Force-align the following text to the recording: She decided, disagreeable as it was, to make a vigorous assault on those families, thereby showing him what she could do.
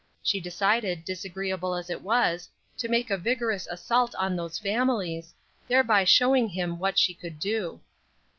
She 0.23 0.39
decided, 0.39 1.05
disagreeable 1.05 1.75
as 1.75 1.91
it 1.91 2.01
was, 2.01 2.49
to 2.79 2.87
make 2.87 3.11
a 3.11 3.19
vigorous 3.19 3.67
assault 3.69 4.15
on 4.15 4.35
those 4.35 4.57
families, 4.57 5.35
thereby 5.67 6.05
showing 6.05 6.49
him 6.49 6.79
what 6.79 6.97
she 6.97 7.13
could 7.13 7.37
do. 7.39 7.79